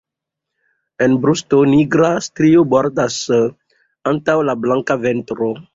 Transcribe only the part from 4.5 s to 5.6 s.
la blanka ventro.